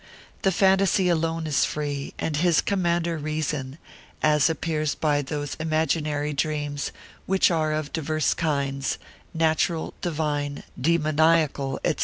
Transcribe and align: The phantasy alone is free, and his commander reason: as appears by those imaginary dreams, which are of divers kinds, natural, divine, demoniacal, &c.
The 0.41 0.51
phantasy 0.51 1.09
alone 1.09 1.45
is 1.45 1.63
free, 1.63 2.15
and 2.17 2.37
his 2.37 2.59
commander 2.59 3.19
reason: 3.19 3.77
as 4.23 4.49
appears 4.49 4.95
by 4.95 5.21
those 5.21 5.53
imaginary 5.59 6.33
dreams, 6.33 6.91
which 7.27 7.51
are 7.51 7.71
of 7.71 7.93
divers 7.93 8.33
kinds, 8.33 8.97
natural, 9.35 9.93
divine, 10.01 10.63
demoniacal, 10.75 11.79
&c. 11.85 11.95